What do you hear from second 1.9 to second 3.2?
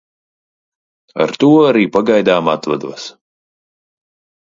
pagaidām atvados.